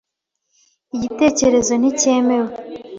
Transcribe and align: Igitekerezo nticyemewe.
Igitekerezo 0.95 1.73
nticyemewe. 1.79 2.49